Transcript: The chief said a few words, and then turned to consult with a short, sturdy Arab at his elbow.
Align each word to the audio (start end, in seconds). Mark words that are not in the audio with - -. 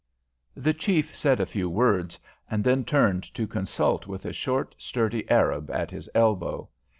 The 0.55 0.73
chief 0.73 1.15
said 1.15 1.39
a 1.39 1.45
few 1.45 1.69
words, 1.69 2.17
and 2.49 2.63
then 2.63 2.83
turned 2.83 3.21
to 3.35 3.45
consult 3.45 4.07
with 4.07 4.25
a 4.25 4.33
short, 4.33 4.73
sturdy 4.79 5.29
Arab 5.29 5.69
at 5.69 5.91
his 5.91 6.09
elbow. 6.15 6.67